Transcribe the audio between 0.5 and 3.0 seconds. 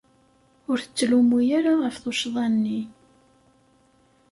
Ur t-ttlummu ara ɣef tuccḍa-nni.